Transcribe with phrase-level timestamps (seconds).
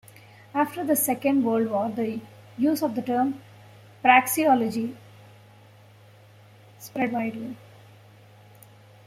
[0.55, 2.21] After the Second World War the
[2.57, 3.39] use of the term
[4.03, 4.95] "praxeology"
[6.79, 7.55] spread widely.